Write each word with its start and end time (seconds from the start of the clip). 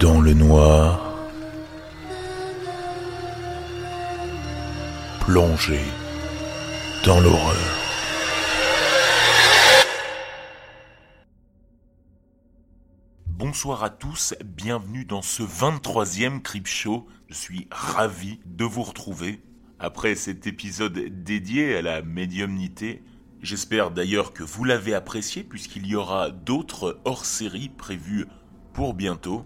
dans 0.00 0.20
le 0.20 0.32
noir, 0.32 1.16
plongé 5.20 5.80
dans 7.04 7.18
l'horreur. 7.20 7.56
Bonsoir 13.26 13.82
à 13.82 13.90
tous, 13.90 14.34
bienvenue 14.44 15.04
dans 15.04 15.22
ce 15.22 15.42
23e 15.42 16.42
Crip 16.42 16.68
Show. 16.68 17.08
Je 17.28 17.34
suis 17.34 17.66
ravi 17.72 18.38
de 18.46 18.64
vous 18.64 18.82
retrouver 18.82 19.42
après 19.80 20.14
cet 20.14 20.46
épisode 20.46 20.98
dédié 21.24 21.76
à 21.76 21.82
la 21.82 22.02
médiumnité. 22.02 23.02
J'espère 23.42 23.90
d'ailleurs 23.90 24.32
que 24.32 24.44
vous 24.44 24.62
l'avez 24.64 24.94
apprécié 24.94 25.42
puisqu'il 25.42 25.86
y 25.86 25.96
aura 25.96 26.30
d'autres 26.30 27.00
hors-série 27.04 27.68
prévus 27.68 28.26
pour 28.72 28.94
bientôt. 28.94 29.44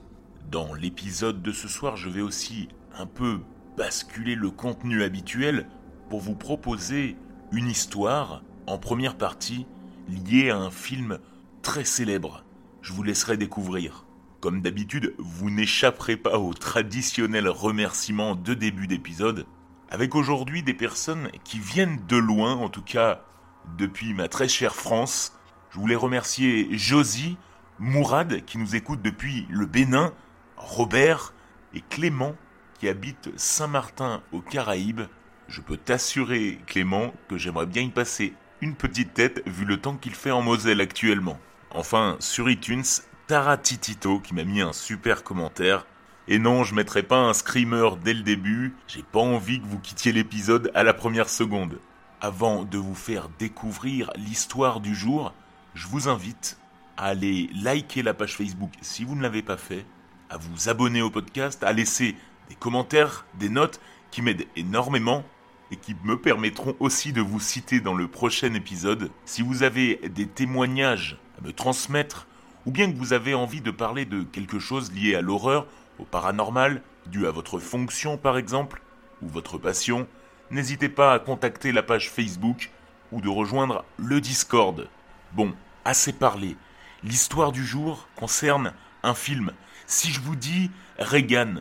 Dans 0.52 0.74
l'épisode 0.74 1.40
de 1.40 1.50
ce 1.50 1.66
soir, 1.66 1.96
je 1.96 2.10
vais 2.10 2.20
aussi 2.20 2.68
un 2.98 3.06
peu 3.06 3.40
basculer 3.78 4.34
le 4.34 4.50
contenu 4.50 5.02
habituel 5.02 5.66
pour 6.10 6.20
vous 6.20 6.34
proposer 6.34 7.16
une 7.52 7.70
histoire 7.70 8.42
en 8.66 8.76
première 8.76 9.16
partie 9.16 9.66
liée 10.10 10.50
à 10.50 10.58
un 10.58 10.70
film 10.70 11.20
très 11.62 11.86
célèbre. 11.86 12.44
Je 12.82 12.92
vous 12.92 13.02
laisserai 13.02 13.38
découvrir. 13.38 14.04
Comme 14.40 14.60
d'habitude, 14.60 15.14
vous 15.16 15.48
n'échapperez 15.48 16.18
pas 16.18 16.38
aux 16.38 16.52
traditionnels 16.52 17.48
remerciements 17.48 18.34
de 18.34 18.52
début 18.52 18.86
d'épisode, 18.86 19.46
avec 19.88 20.14
aujourd'hui 20.14 20.62
des 20.62 20.74
personnes 20.74 21.30
qui 21.44 21.60
viennent 21.60 22.04
de 22.08 22.18
loin, 22.18 22.56
en 22.56 22.68
tout 22.68 22.82
cas 22.82 23.24
depuis 23.78 24.12
ma 24.12 24.28
très 24.28 24.48
chère 24.48 24.74
France. 24.74 25.32
Je 25.70 25.80
voulais 25.80 25.96
remercier 25.96 26.68
Josie, 26.76 27.38
Mourad 27.78 28.44
qui 28.44 28.58
nous 28.58 28.76
écoute 28.76 29.00
depuis 29.00 29.46
le 29.48 29.64
Bénin, 29.64 30.12
Robert 30.62 31.34
et 31.74 31.80
Clément 31.80 32.34
qui 32.78 32.88
habitent 32.88 33.30
Saint-Martin 33.36 34.22
aux 34.32 34.40
Caraïbes. 34.40 35.02
Je 35.48 35.60
peux 35.60 35.76
t'assurer, 35.76 36.58
Clément, 36.66 37.12
que 37.28 37.36
j'aimerais 37.36 37.66
bien 37.66 37.82
y 37.82 37.90
passer 37.90 38.34
une 38.60 38.74
petite 38.76 39.12
tête 39.12 39.42
vu 39.46 39.64
le 39.64 39.76
temps 39.76 39.96
qu'il 39.96 40.14
fait 40.14 40.30
en 40.30 40.40
Moselle 40.40 40.80
actuellement. 40.80 41.38
Enfin, 41.70 42.16
sur 42.20 42.48
iTunes, 42.48 42.84
Taratitito 43.26 44.20
qui 44.20 44.34
m'a 44.34 44.44
mis 44.44 44.60
un 44.60 44.72
super 44.72 45.24
commentaire. 45.24 45.86
Et 46.28 46.38
non, 46.38 46.62
je 46.62 46.74
mettrai 46.74 47.02
pas 47.02 47.18
un 47.18 47.34
screamer 47.34 47.96
dès 48.02 48.14
le 48.14 48.22
début, 48.22 48.76
j'ai 48.86 49.02
pas 49.02 49.18
envie 49.18 49.60
que 49.60 49.66
vous 49.66 49.80
quittiez 49.80 50.12
l'épisode 50.12 50.70
à 50.74 50.84
la 50.84 50.94
première 50.94 51.28
seconde. 51.28 51.80
Avant 52.20 52.64
de 52.64 52.78
vous 52.78 52.94
faire 52.94 53.28
découvrir 53.38 54.12
l'histoire 54.16 54.80
du 54.80 54.94
jour, 54.94 55.34
je 55.74 55.88
vous 55.88 56.08
invite 56.08 56.58
à 56.96 57.06
aller 57.06 57.50
liker 57.52 58.02
la 58.02 58.14
page 58.14 58.36
Facebook 58.36 58.72
si 58.80 59.04
vous 59.04 59.16
ne 59.16 59.22
l'avez 59.22 59.42
pas 59.42 59.56
fait, 59.56 59.84
à 60.32 60.38
vous 60.38 60.70
abonner 60.70 61.02
au 61.02 61.10
podcast, 61.10 61.62
à 61.62 61.74
laisser 61.74 62.16
des 62.48 62.54
commentaires, 62.54 63.26
des 63.38 63.50
notes 63.50 63.80
qui 64.10 64.22
m'aident 64.22 64.46
énormément 64.56 65.24
et 65.70 65.76
qui 65.76 65.94
me 66.04 66.16
permettront 66.16 66.74
aussi 66.80 67.12
de 67.12 67.20
vous 67.20 67.38
citer 67.38 67.80
dans 67.80 67.94
le 67.94 68.08
prochain 68.08 68.54
épisode. 68.54 69.10
Si 69.26 69.42
vous 69.42 69.62
avez 69.62 70.00
des 70.08 70.26
témoignages 70.26 71.18
à 71.38 71.46
me 71.46 71.52
transmettre 71.52 72.26
ou 72.64 72.70
bien 72.70 72.90
que 72.90 72.96
vous 72.96 73.12
avez 73.12 73.34
envie 73.34 73.60
de 73.60 73.70
parler 73.70 74.06
de 74.06 74.22
quelque 74.22 74.58
chose 74.58 74.90
lié 74.92 75.14
à 75.14 75.20
l'horreur, 75.20 75.66
au 75.98 76.04
paranormal, 76.04 76.80
dû 77.06 77.26
à 77.26 77.30
votre 77.30 77.58
fonction 77.58 78.16
par 78.16 78.38
exemple, 78.38 78.80
ou 79.20 79.28
votre 79.28 79.58
passion, 79.58 80.08
n'hésitez 80.50 80.88
pas 80.88 81.12
à 81.12 81.18
contacter 81.18 81.72
la 81.72 81.82
page 81.82 82.10
Facebook 82.10 82.70
ou 83.10 83.20
de 83.20 83.28
rejoindre 83.28 83.84
le 83.98 84.22
Discord. 84.22 84.88
Bon, 85.34 85.52
assez 85.84 86.14
parlé. 86.14 86.56
L'histoire 87.04 87.52
du 87.52 87.66
jour 87.66 88.08
concerne 88.16 88.72
un 89.02 89.14
film. 89.14 89.52
Si 89.86 90.10
je 90.10 90.20
vous 90.20 90.36
dis 90.36 90.70
Reagan, 90.98 91.56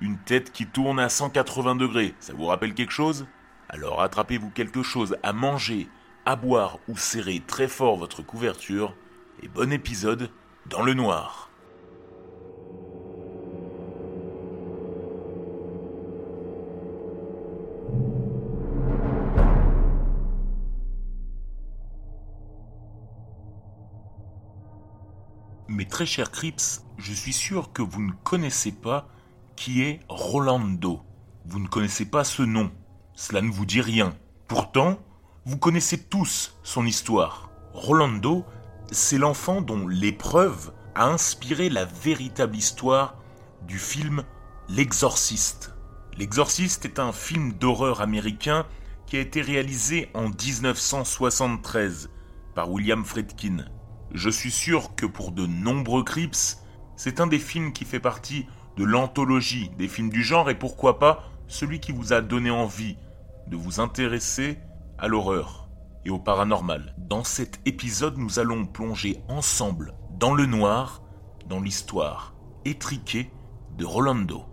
une 0.00 0.18
tête 0.18 0.52
qui 0.52 0.66
tourne 0.66 1.00
à 1.00 1.08
180 1.08 1.76
degrés, 1.76 2.14
ça 2.20 2.32
vous 2.32 2.46
rappelle 2.46 2.74
quelque 2.74 2.92
chose? 2.92 3.26
Alors 3.68 4.02
attrapez-vous 4.02 4.50
quelque 4.50 4.82
chose 4.82 5.16
à 5.22 5.32
manger, 5.32 5.88
à 6.26 6.36
boire 6.36 6.78
ou 6.88 6.96
serrez 6.96 7.42
très 7.46 7.68
fort 7.68 7.96
votre 7.96 8.22
couverture 8.22 8.94
et 9.42 9.48
bon 9.48 9.72
épisode 9.72 10.30
dans 10.66 10.82
le 10.82 10.94
noir. 10.94 11.50
Très 25.94 26.06
chers 26.06 26.32
Crips, 26.32 26.82
je 26.98 27.12
suis 27.12 27.32
sûr 27.32 27.72
que 27.72 27.80
vous 27.80 28.02
ne 28.02 28.10
connaissez 28.24 28.72
pas 28.72 29.06
qui 29.54 29.82
est 29.82 30.00
Rolando. 30.08 31.02
Vous 31.46 31.60
ne 31.60 31.68
connaissez 31.68 32.04
pas 32.04 32.24
ce 32.24 32.42
nom. 32.42 32.72
Cela 33.14 33.42
ne 33.42 33.52
vous 33.52 33.64
dit 33.64 33.80
rien. 33.80 34.12
Pourtant, 34.48 34.98
vous 35.44 35.56
connaissez 35.56 36.02
tous 36.02 36.58
son 36.64 36.84
histoire. 36.84 37.48
Rolando, 37.74 38.44
c'est 38.90 39.18
l'enfant 39.18 39.60
dont 39.60 39.86
l'épreuve 39.86 40.72
a 40.96 41.06
inspiré 41.06 41.70
la 41.70 41.84
véritable 41.84 42.56
histoire 42.56 43.14
du 43.62 43.78
film 43.78 44.24
L'Exorciste. 44.68 45.76
L'Exorciste 46.18 46.86
est 46.86 46.98
un 46.98 47.12
film 47.12 47.52
d'horreur 47.52 48.00
américain 48.00 48.66
qui 49.06 49.16
a 49.16 49.20
été 49.20 49.42
réalisé 49.42 50.10
en 50.14 50.28
1973 50.28 52.10
par 52.56 52.68
William 52.68 53.04
Friedkin. 53.04 53.66
Je 54.14 54.30
suis 54.30 54.52
sûr 54.52 54.94
que 54.94 55.06
pour 55.06 55.32
de 55.32 55.44
nombreux 55.44 56.04
Crips, 56.04 56.58
c'est 56.94 57.18
un 57.18 57.26
des 57.26 57.40
films 57.40 57.72
qui 57.72 57.84
fait 57.84 57.98
partie 57.98 58.46
de 58.76 58.84
l'anthologie 58.84 59.72
des 59.76 59.88
films 59.88 60.10
du 60.10 60.22
genre 60.22 60.48
et 60.48 60.54
pourquoi 60.56 61.00
pas 61.00 61.24
celui 61.48 61.80
qui 61.80 61.90
vous 61.90 62.12
a 62.12 62.20
donné 62.20 62.48
envie 62.48 62.96
de 63.48 63.56
vous 63.56 63.80
intéresser 63.80 64.58
à 64.98 65.08
l'horreur 65.08 65.68
et 66.04 66.10
au 66.10 66.20
paranormal. 66.20 66.94
Dans 66.96 67.24
cet 67.24 67.60
épisode, 67.66 68.16
nous 68.16 68.38
allons 68.38 68.66
plonger 68.66 69.18
ensemble 69.26 69.94
dans 70.12 70.32
le 70.32 70.46
noir, 70.46 71.02
dans 71.48 71.60
l'histoire 71.60 72.34
étriquée 72.64 73.32
de 73.76 73.84
Rolando. 73.84 74.44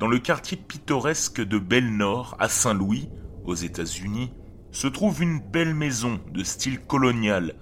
Dans 0.00 0.08
le 0.08 0.18
quartier 0.18 0.56
pittoresque 0.56 1.40
de 1.40 1.58
Belle-Nord, 1.60 2.36
à 2.40 2.48
Saint-Louis, 2.48 3.08
aux 3.44 3.54
États-Unis, 3.54 4.32
se 4.72 4.88
trouve 4.88 5.22
une 5.22 5.38
belle 5.38 5.72
maison 5.72 6.18
de 6.32 6.42
style 6.42 6.80
colonial 6.80 7.54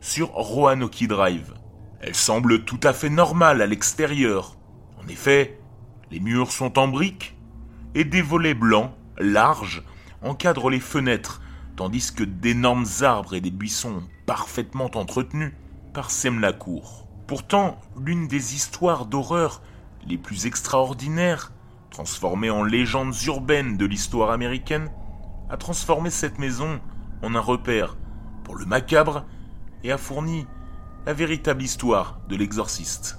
sur 0.00 0.28
Roanoke 0.28 1.06
Drive. 1.06 1.54
Elle 2.00 2.14
semble 2.14 2.64
tout 2.64 2.80
à 2.82 2.92
fait 2.92 3.10
normale 3.10 3.62
à 3.62 3.66
l'extérieur. 3.66 4.56
En 5.02 5.08
effet, 5.08 5.58
les 6.10 6.20
murs 6.20 6.52
sont 6.52 6.78
en 6.78 6.88
briques 6.88 7.36
et 7.94 8.04
des 8.04 8.22
volets 8.22 8.54
blancs, 8.54 8.92
larges, 9.18 9.82
encadrent 10.22 10.70
les 10.70 10.80
fenêtres, 10.80 11.40
tandis 11.76 12.12
que 12.12 12.24
d'énormes 12.24 12.86
arbres 13.02 13.34
et 13.34 13.40
des 13.40 13.50
buissons 13.50 14.02
parfaitement 14.26 14.90
entretenus 14.94 15.52
parsèment 15.92 16.40
la 16.40 16.52
cour. 16.52 17.08
Pourtant, 17.26 17.80
l'une 17.98 18.28
des 18.28 18.54
histoires 18.54 19.06
d'horreur 19.06 19.62
les 20.06 20.18
plus 20.18 20.46
extraordinaires, 20.46 21.52
transformée 21.90 22.50
en 22.50 22.62
légendes 22.62 23.14
urbaines 23.26 23.76
de 23.76 23.86
l'histoire 23.86 24.30
américaine, 24.30 24.90
a 25.50 25.56
transformé 25.56 26.10
cette 26.10 26.38
maison 26.38 26.80
en 27.22 27.34
un 27.34 27.40
repère 27.40 27.96
pour 28.44 28.56
le 28.56 28.66
macabre 28.66 29.24
et 29.84 29.92
a 29.92 29.98
fourni 29.98 30.46
la 31.06 31.12
véritable 31.12 31.62
histoire 31.62 32.18
de 32.28 32.36
l'exorciste. 32.36 33.18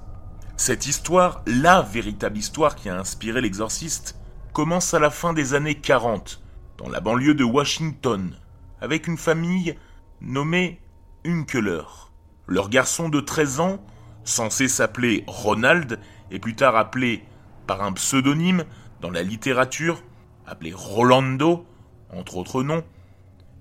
Cette 0.58 0.88
histoire, 0.88 1.44
la 1.46 1.82
véritable 1.82 2.38
histoire 2.38 2.76
qui 2.76 2.90
a 2.90 2.98
inspiré 2.98 3.42
l'exorciste, 3.42 4.18
commence 4.54 4.94
à 4.94 5.00
la 5.00 5.10
fin 5.10 5.34
des 5.34 5.54
années 5.54 5.76
40, 5.76 6.42
dans 6.78 6.90
la 6.90 7.00
banlieue 7.00 7.36
de 7.36 7.44
Washington, 7.44 8.36
avec 8.82 9.08
une 9.08 9.18
famille 9.18 9.76
nommée 10.20 10.82
Unkeler. 11.26 11.84
Leur 12.48 12.70
garçon 12.70 13.10
de 13.10 13.20
13 13.20 13.60
ans, 13.60 13.80
censé 14.24 14.68
s'appeler 14.68 15.24
Ronald, 15.28 16.00
et 16.32 16.40
plus 16.40 16.56
tard 16.56 16.76
appelé 16.76 17.24
par 17.68 17.84
un 17.84 17.94
pseudonyme 17.94 18.66
dans 19.00 19.12
la 19.12 19.24
littérature, 19.24 20.02
appelé 20.46 20.74
Rolando, 20.74 21.66
entre 22.12 22.38
autres 22.38 22.64
noms, 22.64 22.84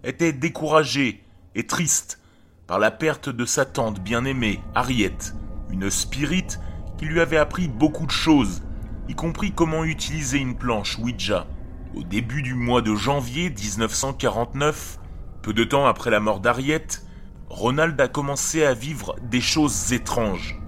était 0.02 0.32
découragé 0.32 1.24
et 1.54 1.66
triste 1.66 2.20
par 2.66 2.78
la 2.80 2.90
perte 2.90 3.28
de 3.28 3.44
sa 3.44 3.64
tante 3.64 4.00
bien-aimée, 4.00 4.60
Harriet, 4.74 5.16
une 5.70 5.88
spirite 5.88 6.58
qui 6.98 7.04
lui 7.04 7.20
avait 7.20 7.36
appris 7.36 7.68
beaucoup 7.68 8.06
de 8.06 8.10
choses, 8.10 8.62
y 9.08 9.14
compris 9.14 9.52
comment 9.52 9.84
utiliser 9.84 10.38
une 10.38 10.56
planche 10.56 10.98
Ouija. 10.98 11.46
Au 11.94 12.02
début 12.02 12.42
du 12.42 12.54
mois 12.54 12.82
de 12.82 12.94
janvier 12.94 13.50
1949, 13.50 14.98
peu 15.42 15.52
de 15.52 15.62
temps 15.62 15.86
après 15.86 16.10
la 16.10 16.18
mort 16.18 16.40
d'Harriet, 16.40 16.86
Ronald 17.48 18.00
a 18.00 18.08
commencé 18.08 18.64
à 18.64 18.74
vivre 18.74 19.14
des 19.22 19.40
choses 19.40 19.92
étranges. 19.92 20.60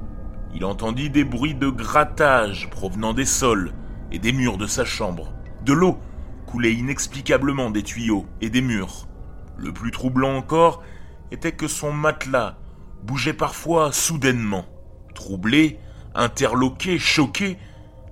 Il 0.54 0.64
entendit 0.64 1.10
des 1.10 1.24
bruits 1.24 1.56
de 1.56 1.68
grattage 1.68 2.70
provenant 2.70 3.12
des 3.12 3.26
sols 3.26 3.72
et 4.12 4.20
des 4.20 4.32
murs 4.32 4.56
de 4.56 4.66
sa 4.66 4.84
chambre. 4.84 5.32
De 5.64 5.72
l'eau 5.72 5.98
coulait 6.46 6.72
inexplicablement 6.72 7.70
des 7.70 7.82
tuyaux 7.82 8.24
et 8.40 8.50
des 8.50 8.62
murs. 8.62 9.08
Le 9.56 9.72
plus 9.72 9.90
troublant 9.90 10.36
encore 10.36 10.82
était 11.30 11.52
que 11.52 11.68
son 11.68 11.92
matelas 11.92 12.56
bougeait 13.02 13.32
parfois 13.32 13.92
soudainement. 13.92 14.66
Troublé, 15.14 15.78
interloqué, 16.14 16.98
choqué, 16.98 17.58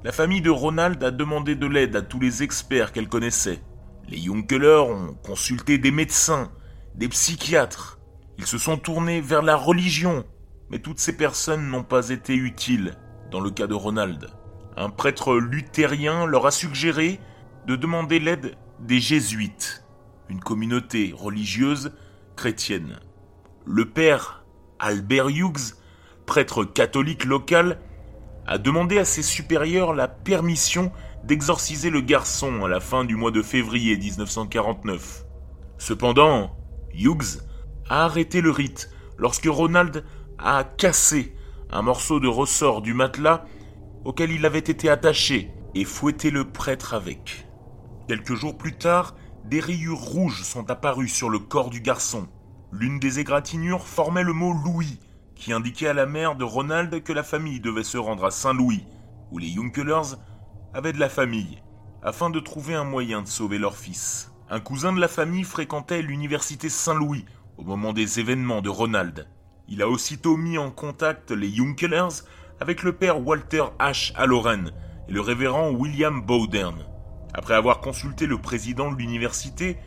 la 0.05 0.13
famille 0.13 0.41
de 0.41 0.51
Ronald 0.51 1.03
a 1.03 1.11
demandé 1.11 1.55
de 1.57 1.67
l'aide 1.67 1.97
à 1.97 2.03
tous 2.03 2.21
les 2.21 2.43
experts 2.43 2.93
qu'elle 2.93 3.09
connaissait. 3.09 3.61
Les 4.09 4.19
Junkeler 4.19 4.83
ont 4.89 5.15
consulté 5.25 5.79
des 5.79 5.91
médecins, 5.91 6.53
des 6.95 7.09
psychiatres. 7.09 7.99
Ils 8.39 8.47
se 8.47 8.59
sont 8.59 8.77
tournés 8.77 9.21
vers 9.21 9.43
la 9.43 9.57
religion, 9.57 10.25
mais 10.71 10.79
toutes 10.79 11.01
ces 11.01 11.17
personnes 11.17 11.69
n'ont 11.69 11.83
pas 11.83 12.11
été 12.11 12.35
utiles 12.35 12.95
dans 13.31 13.41
le 13.41 13.51
cas 13.51 13.67
de 13.67 13.75
Ronald. 13.75 14.31
Un 14.77 14.91
prêtre 14.91 15.35
luthérien 15.35 16.27
leur 16.27 16.47
a 16.47 16.51
suggéré 16.51 17.19
de 17.67 17.75
demander 17.75 18.21
l'aide 18.21 18.57
des 18.79 19.01
jésuites, 19.01 19.85
une 20.29 20.41
communauté 20.41 21.13
religieuse 21.17 21.93
chrétienne. 22.37 23.01
Le 23.69 23.85
père 23.85 24.45
Albert 24.79 25.29
Hughes, 25.29 25.75
prêtre 26.25 26.63
catholique 26.63 27.25
local, 27.25 27.81
a 28.47 28.59
demandé 28.59 28.97
à 28.97 29.05
ses 29.05 29.25
supérieurs 29.25 29.93
la 29.93 30.07
permission 30.07 30.93
d'exorciser 31.25 31.91
le 31.91 32.01
garçon 32.01 32.65
à 32.65 32.69
la 32.69 32.79
fin 32.79 33.05
du 33.05 33.17
mois 33.17 33.33
de 33.33 33.43
février 33.43 33.97
1949. 33.97 35.25
Cependant, 35.79 36.57
Hughes 36.95 37.43
a 37.89 38.05
arrêté 38.05 38.41
le 38.41 38.53
rite 38.53 38.89
lorsque 39.19 39.49
Ronald 39.49 40.05
a 40.39 40.63
cassé 40.63 41.35
un 41.73 41.83
morceau 41.83 42.21
de 42.21 42.29
ressort 42.29 42.83
du 42.83 42.95
matelas 42.95 43.47
auquel 44.05 44.31
il 44.31 44.47
avait 44.47 44.61
été 44.61 44.89
attaché 44.89 45.51
et 45.75 45.85
fouetté 45.85 46.31
le 46.31 46.45
prêtre 46.45 46.95
avec. 46.95 47.49
Quelques 48.07 48.35
jours 48.35 48.57
plus 48.57 48.79
tard, 48.79 49.17
des 49.45 49.59
rayures 49.59 49.99
rouges 49.99 50.45
sont 50.45 50.71
apparues 50.71 51.09
sur 51.09 51.31
le 51.31 51.41
corps 51.41 51.71
du 51.71 51.81
garçon. 51.81 52.29
L'une 52.73 52.99
des 52.99 53.21
égratignures 53.21 53.87
formait 53.87 54.25
le 54.25 54.33
mot 54.33 54.53
Louis, 54.53 54.99
qui 55.37 55.53
indiquait 55.53 55.89
à 55.89 55.95
la 55.95 56.07
mère 56.07 56.35
de 56.35 56.45
Ronald 56.45 57.03
que 57.03 57.13
la 57.13 57.23
famille 57.23 57.61
devait 57.61 57.85
se 57.85 57.99
rendre 57.99 58.25
à 58.25 58.31
Saint-Louis, 58.31 58.85
où 59.31 59.39
les 59.39 59.49
Junkelers 59.49 60.17
avaient 60.75 60.93
de 60.93 60.99
la 60.99 61.09
famille, 61.09 61.63
afin 62.03 62.29
de 62.29 62.41
trouver 62.41 62.75
un 62.75 62.85
moyen 62.85 63.23
de 63.23 63.29
sauver 63.29 63.59
leur 63.59 63.77
fils. 63.77 64.33
Un 64.51 64.61
cousin 64.61 64.93
de 64.93 65.01
la 65.01 65.09
famille 65.09 65.45
fréquentait 65.45 66.03
l'université 66.03 66.69
Saint-Louis 66.69 67.25
au 67.57 67.63
moment 67.63 67.93
des 67.93 68.21
événements 68.21 68.63
de 68.63 68.69
Ronald. 68.69 69.29
Il 69.69 69.83
a 69.83 69.89
aussitôt 69.89 70.37
mis 70.37 70.59
en 70.59 70.71
contact 70.71 71.31
les 71.31 71.53
Junkelers 71.53 72.23
avec 72.61 72.83
le 72.83 72.93
père 72.93 73.25
Walter 73.25 73.65
H. 73.79 74.13
Halloran 74.17 74.67
et 75.09 75.13
le 75.13 75.21
révérend 75.21 75.71
William 75.71 76.21
Bowdern. 76.21 76.85
Après 77.35 77.55
avoir 77.55 77.81
consulté 77.81 78.27
le 78.27 78.39
président 78.39 78.91
de 78.91 78.97
l'université, 78.97 79.79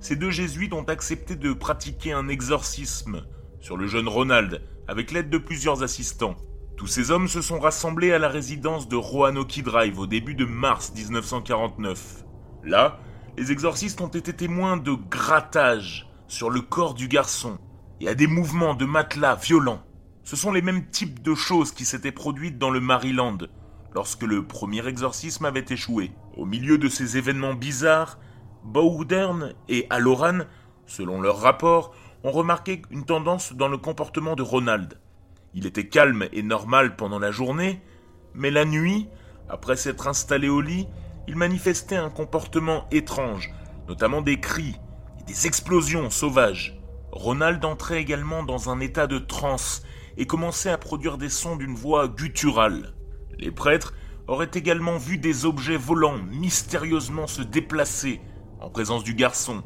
ces 0.00 0.16
deux 0.16 0.30
jésuites 0.30 0.72
ont 0.72 0.84
accepté 0.84 1.34
de 1.36 1.52
pratiquer 1.52 2.12
un 2.12 2.28
exorcisme 2.28 3.24
sur 3.60 3.76
le 3.76 3.86
jeune 3.86 4.08
Ronald 4.08 4.62
avec 4.86 5.10
l'aide 5.10 5.30
de 5.30 5.38
plusieurs 5.38 5.82
assistants. 5.82 6.36
Tous 6.76 6.86
ces 6.86 7.10
hommes 7.10 7.26
se 7.26 7.42
sont 7.42 7.58
rassemblés 7.58 8.12
à 8.12 8.18
la 8.18 8.28
résidence 8.28 8.88
de 8.88 8.94
Roanoke 8.94 9.60
Drive 9.60 9.98
au 9.98 10.06
début 10.06 10.34
de 10.34 10.44
mars 10.44 10.92
1949. 10.94 12.24
Là, 12.62 13.00
les 13.36 13.50
exorcistes 13.50 14.00
ont 14.00 14.08
été 14.08 14.32
témoins 14.32 14.76
de 14.76 14.92
grattage 14.92 16.08
sur 16.28 16.50
le 16.50 16.60
corps 16.60 16.94
du 16.94 17.08
garçon 17.08 17.58
et 18.00 18.08
à 18.08 18.14
des 18.14 18.28
mouvements 18.28 18.74
de 18.74 18.84
matelas 18.84 19.34
violents. 19.34 19.82
Ce 20.22 20.36
sont 20.36 20.52
les 20.52 20.62
mêmes 20.62 20.86
types 20.90 21.22
de 21.22 21.34
choses 21.34 21.72
qui 21.72 21.84
s'étaient 21.84 22.12
produites 22.12 22.58
dans 22.58 22.70
le 22.70 22.80
Maryland 22.80 23.38
lorsque 23.94 24.22
le 24.22 24.46
premier 24.46 24.86
exorcisme 24.86 25.44
avait 25.46 25.64
échoué. 25.68 26.12
Au 26.36 26.44
milieu 26.44 26.78
de 26.78 26.88
ces 26.88 27.16
événements 27.16 27.54
bizarres, 27.54 28.18
Bowdern 28.64 29.54
et 29.68 29.86
Halloran, 29.90 30.40
selon 30.86 31.20
leur 31.20 31.40
rapport, 31.40 31.94
ont 32.24 32.30
remarqué 32.30 32.82
une 32.90 33.04
tendance 33.04 33.52
dans 33.52 33.68
le 33.68 33.78
comportement 33.78 34.34
de 34.34 34.42
Ronald. 34.42 34.98
Il 35.54 35.66
était 35.66 35.88
calme 35.88 36.26
et 36.32 36.42
normal 36.42 36.96
pendant 36.96 37.18
la 37.18 37.30
journée, 37.30 37.80
mais 38.34 38.50
la 38.50 38.64
nuit, 38.64 39.08
après 39.48 39.76
s'être 39.76 40.06
installé 40.06 40.48
au 40.48 40.60
lit, 40.60 40.86
il 41.26 41.36
manifestait 41.36 41.96
un 41.96 42.10
comportement 42.10 42.86
étrange, 42.90 43.50
notamment 43.88 44.22
des 44.22 44.40
cris 44.40 44.76
et 45.20 45.24
des 45.24 45.46
explosions 45.46 46.10
sauvages. 46.10 46.78
Ronald 47.12 47.64
entrait 47.64 48.00
également 48.00 48.42
dans 48.42 48.70
un 48.70 48.80
état 48.80 49.06
de 49.06 49.18
transe 49.18 49.82
et 50.16 50.26
commençait 50.26 50.70
à 50.70 50.78
produire 50.78 51.18
des 51.18 51.28
sons 51.28 51.56
d'une 51.56 51.74
voix 51.74 52.08
gutturale. 52.08 52.94
Les 53.38 53.50
prêtres 53.50 53.94
auraient 54.26 54.50
également 54.52 54.98
vu 54.98 55.16
des 55.16 55.46
objets 55.46 55.76
volants 55.76 56.18
mystérieusement 56.18 57.26
se 57.26 57.42
déplacer 57.42 58.20
en 58.60 58.70
présence 58.70 59.04
du 59.04 59.14
garçon, 59.14 59.62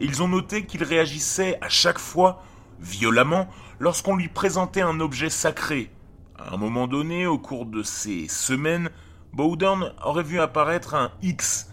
ils 0.00 0.22
ont 0.22 0.28
noté 0.28 0.66
qu'il 0.66 0.82
réagissait 0.82 1.58
à 1.60 1.68
chaque 1.68 1.98
fois 1.98 2.42
violemment 2.80 3.48
lorsqu'on 3.78 4.16
lui 4.16 4.28
présentait 4.28 4.82
un 4.82 5.00
objet 5.00 5.30
sacré. 5.30 5.90
À 6.36 6.54
un 6.54 6.56
moment 6.56 6.86
donné, 6.86 7.26
au 7.26 7.38
cours 7.38 7.66
de 7.66 7.82
ces 7.82 8.28
semaines, 8.28 8.90
Bowden 9.32 9.92
aurait 10.04 10.22
vu 10.22 10.40
apparaître 10.40 10.94
un 10.94 11.12
X 11.22 11.70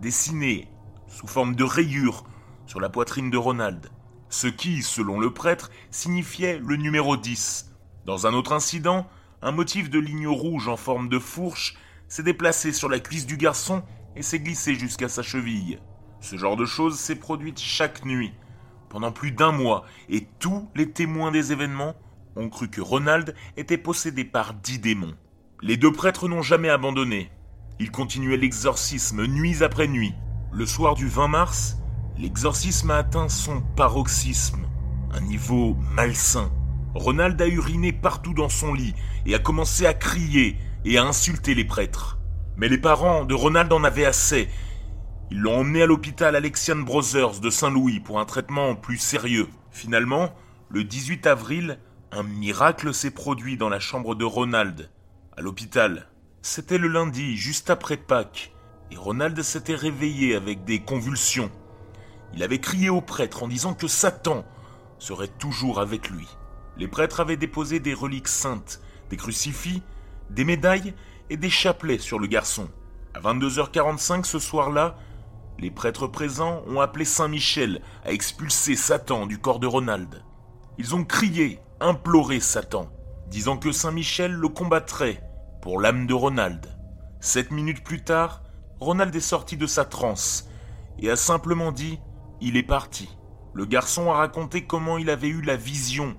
dessiné 0.00 0.68
sous 1.06 1.26
forme 1.26 1.54
de 1.54 1.64
rayure 1.64 2.24
sur 2.66 2.80
la 2.80 2.88
poitrine 2.88 3.30
de 3.30 3.36
Ronald, 3.36 3.90
ce 4.28 4.46
qui, 4.48 4.82
selon 4.82 5.20
le 5.20 5.32
prêtre, 5.32 5.70
signifiait 5.90 6.58
le 6.58 6.76
numéro 6.76 7.16
10. 7.16 7.72
Dans 8.04 8.26
un 8.26 8.34
autre 8.34 8.52
incident, 8.52 9.06
un 9.42 9.52
motif 9.52 9.90
de 9.90 9.98
ligne 9.98 10.26
rouge 10.26 10.68
en 10.68 10.76
forme 10.76 11.08
de 11.08 11.18
fourche 11.18 11.76
s'est 12.08 12.22
déplacé 12.22 12.72
sur 12.72 12.88
la 12.88 12.98
cuisse 12.98 13.26
du 13.26 13.36
garçon 13.36 13.82
et 14.16 14.22
s'est 14.22 14.40
glissé 14.40 14.74
jusqu'à 14.74 15.08
sa 15.08 15.22
cheville. 15.22 15.78
Ce 16.20 16.36
genre 16.36 16.56
de 16.56 16.64
choses 16.64 16.98
s'est 16.98 17.16
produite 17.16 17.58
chaque 17.58 18.04
nuit, 18.04 18.32
pendant 18.88 19.12
plus 19.12 19.32
d'un 19.32 19.52
mois, 19.52 19.84
et 20.08 20.26
tous 20.38 20.68
les 20.74 20.90
témoins 20.90 21.30
des 21.30 21.52
événements 21.52 21.94
ont 22.36 22.48
cru 22.48 22.68
que 22.68 22.80
Ronald 22.80 23.34
était 23.56 23.78
possédé 23.78 24.24
par 24.24 24.54
dix 24.54 24.78
démons. 24.78 25.14
Les 25.62 25.76
deux 25.76 25.92
prêtres 25.92 26.28
n'ont 26.28 26.42
jamais 26.42 26.70
abandonné. 26.70 27.30
Ils 27.78 27.90
continuaient 27.90 28.36
l'exorcisme 28.36 29.26
nuit 29.26 29.62
après 29.62 29.88
nuit. 29.88 30.14
Le 30.52 30.66
soir 30.66 30.94
du 30.94 31.08
20 31.08 31.28
mars, 31.28 31.78
l'exorcisme 32.18 32.90
a 32.90 32.98
atteint 32.98 33.28
son 33.28 33.60
paroxysme, 33.76 34.66
un 35.12 35.20
niveau 35.20 35.76
malsain. 35.94 36.52
Ronald 36.94 37.40
a 37.42 37.48
uriné 37.48 37.92
partout 37.92 38.34
dans 38.34 38.48
son 38.48 38.72
lit 38.72 38.94
et 39.26 39.34
a 39.34 39.40
commencé 39.40 39.86
à 39.86 39.94
crier 39.94 40.56
et 40.84 40.98
à 40.98 41.04
insulter 41.04 41.54
les 41.54 41.64
prêtres. 41.64 42.18
Mais 42.56 42.68
les 42.68 42.78
parents 42.78 43.24
de 43.24 43.34
Ronald 43.34 43.72
en 43.72 43.84
avaient 43.84 44.04
assez 44.04 44.48
ils 45.30 45.40
l'ont 45.40 45.60
emmené 45.60 45.82
à 45.82 45.86
l'hôpital 45.86 46.36
Alexian 46.36 46.76
Brothers 46.76 47.40
de 47.40 47.50
Saint-Louis 47.50 47.98
pour 47.98 48.20
un 48.20 48.24
traitement 48.24 48.76
plus 48.76 48.98
sérieux. 48.98 49.48
Finalement, 49.70 50.34
le 50.68 50.84
18 50.84 51.26
avril, 51.26 51.78
un 52.12 52.22
miracle 52.22 52.92
s'est 52.92 53.10
produit 53.10 53.56
dans 53.56 53.70
la 53.70 53.80
chambre 53.80 54.14
de 54.14 54.24
Ronald, 54.24 54.90
à 55.36 55.40
l'hôpital. 55.40 56.08
C'était 56.42 56.78
le 56.78 56.88
lundi, 56.88 57.36
juste 57.36 57.70
après 57.70 57.96
Pâques, 57.96 58.52
et 58.90 58.96
Ronald 58.96 59.42
s'était 59.42 59.74
réveillé 59.74 60.36
avec 60.36 60.64
des 60.64 60.80
convulsions. 60.80 61.50
Il 62.34 62.42
avait 62.42 62.60
crié 62.60 62.90
au 62.90 63.00
prêtre 63.00 63.42
en 63.42 63.48
disant 63.48 63.72
que 63.72 63.88
Satan 63.88 64.44
serait 64.98 65.26
toujours 65.26 65.80
avec 65.80 66.10
lui. 66.10 66.28
Les 66.76 66.86
prêtres 66.86 67.20
avaient 67.20 67.36
déposé 67.36 67.80
des 67.80 67.94
reliques 67.94 68.28
saintes, 68.28 68.80
des 69.08 69.16
crucifix, 69.16 69.82
des 70.30 70.44
médailles 70.44 70.94
des 71.36 71.50
chapelets 71.50 71.98
sur 71.98 72.18
le 72.18 72.26
garçon. 72.26 72.68
À 73.14 73.20
22h45 73.20 74.24
ce 74.24 74.38
soir-là, 74.38 74.96
les 75.58 75.70
prêtres 75.70 76.06
présents 76.06 76.62
ont 76.66 76.80
appelé 76.80 77.04
Saint 77.04 77.28
Michel 77.28 77.80
à 78.04 78.12
expulser 78.12 78.76
Satan 78.76 79.26
du 79.26 79.38
corps 79.38 79.60
de 79.60 79.66
Ronald. 79.66 80.22
Ils 80.78 80.94
ont 80.94 81.04
crié, 81.04 81.60
imploré 81.80 82.40
Satan, 82.40 82.88
disant 83.28 83.56
que 83.56 83.72
Saint 83.72 83.92
Michel 83.92 84.32
le 84.32 84.48
combattrait 84.48 85.22
pour 85.62 85.80
l'âme 85.80 86.06
de 86.06 86.14
Ronald. 86.14 86.66
Sept 87.20 87.50
minutes 87.52 87.84
plus 87.84 88.02
tard, 88.02 88.42
Ronald 88.80 89.14
est 89.14 89.20
sorti 89.20 89.56
de 89.56 89.66
sa 89.66 89.84
transe 89.84 90.48
et 90.98 91.10
a 91.10 91.16
simplement 91.16 91.72
dit 91.72 92.00
Il 92.40 92.56
est 92.56 92.62
parti. 92.62 93.08
Le 93.54 93.64
garçon 93.64 94.10
a 94.10 94.16
raconté 94.16 94.66
comment 94.66 94.98
il 94.98 95.08
avait 95.08 95.28
eu 95.28 95.40
la 95.40 95.56
vision 95.56 96.16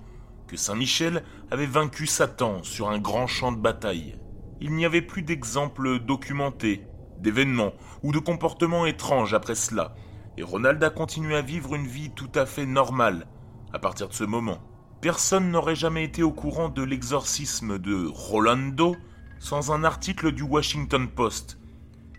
que 0.48 0.58
Saint 0.58 0.76
Michel 0.76 1.24
avait 1.52 1.66
vaincu 1.66 2.08
Satan 2.08 2.64
sur 2.64 2.90
un 2.90 3.00
grand 3.00 3.28
champ 3.28 3.52
de 3.52 3.58
bataille. 3.58 4.18
Il 4.62 4.74
n'y 4.74 4.86
avait 4.86 5.02
plus 5.02 5.22
d'exemples 5.22 6.00
documentés 6.00 6.88
d'événements 7.20 7.74
ou 8.04 8.12
de 8.12 8.20
comportements 8.20 8.86
étranges 8.86 9.34
après 9.34 9.56
cela, 9.56 9.96
et 10.38 10.44
Ronald 10.44 10.84
a 10.84 10.90
continué 10.90 11.36
à 11.36 11.42
vivre 11.42 11.76
une 11.76 11.88
vie 11.88 12.12
tout 12.12 12.32
à 12.36 12.46
fait 12.46 12.66
normale 12.66 13.28
à 13.74 13.80
partir 13.80 14.08
de 14.08 14.14
ce 14.14 14.24
moment. 14.24 14.60
Personne 15.02 15.52
n'aurait 15.52 15.76
jamais 15.76 16.04
été 16.04 16.24
au 16.24 16.32
courant 16.32 16.70
de 16.70 16.82
l'exorcisme 16.82 17.78
de 17.78 18.08
Rolando 18.08 18.96
sans 19.40 19.72
un 19.72 19.84
article 19.84 20.32
du 20.32 20.44
Washington 20.44 21.08
Post, 21.08 21.60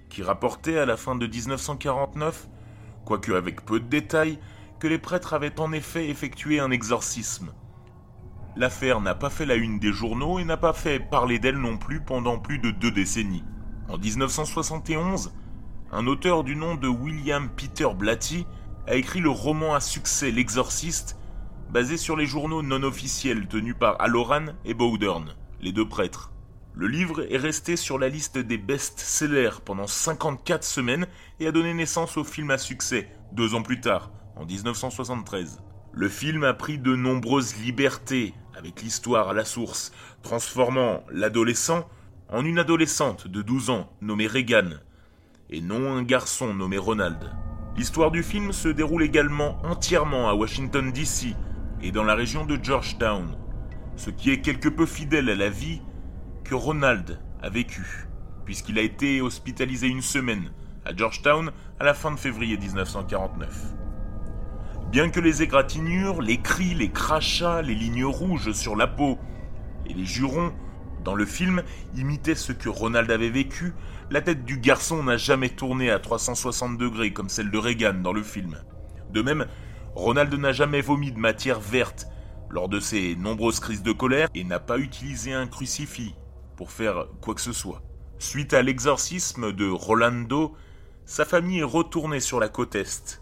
qui 0.08 0.22
rapportait 0.22 0.78
à 0.78 0.86
la 0.86 0.96
fin 0.96 1.16
de 1.16 1.26
1949, 1.26 2.48
quoique 3.04 3.32
avec 3.32 3.64
peu 3.64 3.80
de 3.80 3.88
détails, 3.88 4.38
que 4.78 4.86
les 4.86 4.98
prêtres 4.98 5.34
avaient 5.34 5.58
en 5.58 5.72
effet 5.72 6.08
effectué 6.08 6.60
un 6.60 6.70
exorcisme. 6.70 7.52
L'affaire 8.58 9.02
n'a 9.02 9.14
pas 9.14 9.28
fait 9.28 9.44
la 9.44 9.56
une 9.56 9.78
des 9.78 9.92
journaux 9.92 10.38
et 10.38 10.44
n'a 10.44 10.56
pas 10.56 10.72
fait 10.72 10.98
parler 10.98 11.38
d'elle 11.38 11.58
non 11.58 11.76
plus 11.76 12.00
pendant 12.00 12.38
plus 12.38 12.58
de 12.58 12.70
deux 12.70 12.90
décennies. 12.90 13.44
En 13.90 13.98
1971, 13.98 15.34
un 15.92 16.06
auteur 16.06 16.42
du 16.42 16.56
nom 16.56 16.74
de 16.74 16.88
William 16.88 17.50
Peter 17.50 17.88
Blatty 17.94 18.46
a 18.86 18.94
écrit 18.94 19.20
le 19.20 19.28
roman 19.28 19.74
à 19.74 19.80
succès 19.80 20.30
L'Exorciste, 20.30 21.18
basé 21.70 21.98
sur 21.98 22.16
les 22.16 22.24
journaux 22.24 22.62
non 22.62 22.82
officiels 22.82 23.46
tenus 23.46 23.76
par 23.78 24.00
Halloran 24.00 24.46
et 24.64 24.72
Bowdern, 24.72 25.34
les 25.60 25.72
deux 25.72 25.86
prêtres. 25.86 26.32
Le 26.72 26.88
livre 26.88 27.30
est 27.30 27.36
resté 27.36 27.76
sur 27.76 27.98
la 27.98 28.08
liste 28.08 28.38
des 28.38 28.58
best-sellers 28.58 29.60
pendant 29.66 29.86
54 29.86 30.64
semaines 30.64 31.06
et 31.40 31.46
a 31.46 31.52
donné 31.52 31.74
naissance 31.74 32.16
au 32.16 32.24
film 32.24 32.50
à 32.50 32.58
succès, 32.58 33.10
deux 33.32 33.54
ans 33.54 33.62
plus 33.62 33.80
tard, 33.80 34.10
en 34.34 34.46
1973. 34.46 35.60
Le 35.92 36.08
film 36.10 36.44
a 36.44 36.52
pris 36.52 36.78
de 36.78 36.94
nombreuses 36.94 37.56
libertés 37.56 38.34
avec 38.56 38.82
l'histoire 38.82 39.28
à 39.28 39.34
la 39.34 39.44
source, 39.44 39.92
transformant 40.22 41.02
l'adolescent 41.10 41.88
en 42.28 42.44
une 42.44 42.58
adolescente 42.58 43.28
de 43.28 43.42
12 43.42 43.70
ans 43.70 43.92
nommée 44.00 44.26
Regan, 44.26 44.80
et 45.50 45.60
non 45.60 45.92
un 45.92 46.02
garçon 46.02 46.54
nommé 46.54 46.78
Ronald. 46.78 47.30
L'histoire 47.76 48.10
du 48.10 48.22
film 48.22 48.52
se 48.52 48.68
déroule 48.68 49.02
également 49.02 49.58
entièrement 49.64 50.28
à 50.28 50.34
Washington 50.34 50.90
DC 50.90 51.36
et 51.82 51.92
dans 51.92 52.04
la 52.04 52.14
région 52.14 52.46
de 52.46 52.58
Georgetown, 52.60 53.36
ce 53.96 54.10
qui 54.10 54.30
est 54.30 54.40
quelque 54.40 54.70
peu 54.70 54.86
fidèle 54.86 55.28
à 55.28 55.34
la 55.34 55.50
vie 55.50 55.82
que 56.42 56.54
Ronald 56.54 57.20
a 57.42 57.50
vécue, 57.50 58.08
puisqu'il 58.44 58.78
a 58.78 58.82
été 58.82 59.20
hospitalisé 59.20 59.88
une 59.88 60.02
semaine 60.02 60.50
à 60.84 60.96
Georgetown 60.96 61.52
à 61.78 61.84
la 61.84 61.94
fin 61.94 62.10
de 62.10 62.18
février 62.18 62.56
1949. 62.56 63.85
Bien 64.96 65.10
que 65.10 65.20
les 65.20 65.42
égratignures, 65.42 66.22
les 66.22 66.40
cris, 66.40 66.72
les 66.72 66.90
crachats, 66.90 67.60
les 67.60 67.74
lignes 67.74 68.06
rouges 68.06 68.52
sur 68.52 68.76
la 68.76 68.86
peau 68.86 69.18
et 69.84 69.92
les 69.92 70.06
jurons 70.06 70.54
dans 71.04 71.14
le 71.14 71.26
film 71.26 71.62
imitaient 71.94 72.34
ce 72.34 72.52
que 72.52 72.70
Ronald 72.70 73.10
avait 73.10 73.28
vécu, 73.28 73.74
la 74.10 74.22
tête 74.22 74.46
du 74.46 74.56
garçon 74.56 75.02
n'a 75.02 75.18
jamais 75.18 75.50
tourné 75.50 75.90
à 75.90 75.98
360 75.98 76.78
degrés 76.78 77.12
comme 77.12 77.28
celle 77.28 77.50
de 77.50 77.58
Reagan 77.58 78.00
dans 78.02 78.14
le 78.14 78.22
film. 78.22 78.56
De 79.10 79.20
même, 79.20 79.44
Ronald 79.94 80.32
n'a 80.32 80.52
jamais 80.52 80.80
vomi 80.80 81.12
de 81.12 81.18
matière 81.18 81.60
verte 81.60 82.06
lors 82.48 82.70
de 82.70 82.80
ses 82.80 83.16
nombreuses 83.16 83.60
crises 83.60 83.82
de 83.82 83.92
colère 83.92 84.30
et 84.34 84.44
n'a 84.44 84.60
pas 84.60 84.78
utilisé 84.78 85.34
un 85.34 85.46
crucifix 85.46 86.14
pour 86.56 86.70
faire 86.70 87.08
quoi 87.20 87.34
que 87.34 87.42
ce 87.42 87.52
soit. 87.52 87.82
Suite 88.18 88.54
à 88.54 88.62
l'exorcisme 88.62 89.52
de 89.52 89.68
Rolando, 89.68 90.56
sa 91.04 91.26
famille 91.26 91.58
est 91.58 91.64
retournée 91.64 92.20
sur 92.20 92.40
la 92.40 92.48
côte 92.48 92.74
Est. 92.76 93.20